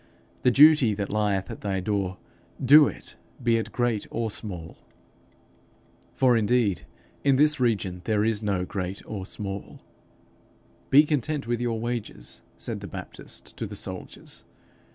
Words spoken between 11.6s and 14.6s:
your wages,' said the Baptist to the soldiers.